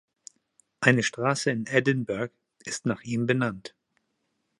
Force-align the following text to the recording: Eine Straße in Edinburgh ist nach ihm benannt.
Eine 0.79 1.03
Straße 1.03 1.51
in 1.51 1.67
Edinburgh 1.67 2.33
ist 2.65 2.87
nach 2.87 3.01
ihm 3.01 3.27
benannt. 3.27 3.75